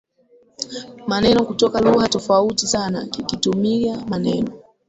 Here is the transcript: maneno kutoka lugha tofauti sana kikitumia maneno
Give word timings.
maneno 1.07 1.45
kutoka 1.45 1.81
lugha 1.81 2.07
tofauti 2.09 2.67
sana 2.67 3.05
kikitumia 3.07 4.05
maneno 4.09 4.53